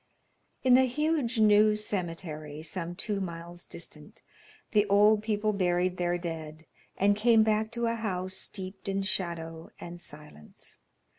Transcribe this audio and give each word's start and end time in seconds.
III. 0.63 0.67
In 0.69 0.73
the 0.73 0.85
huge 0.87 1.39
new 1.39 1.75
cemetery, 1.75 2.63
some 2.63 2.95
two 2.95 3.19
miles 3.21 3.67
distant, 3.67 4.23
the 4.71 4.87
old 4.87 5.21
people 5.21 5.53
buried 5.53 5.97
their 5.97 6.17
dead, 6.17 6.65
and 6.97 7.15
came 7.15 7.43
back 7.43 7.69
to 7.73 7.85
a 7.85 7.93
house 7.93 8.33
steeped 8.33 8.89
in 8.89 9.03
shadow 9.03 9.69
and 9.79 10.01
silence. 10.01 10.79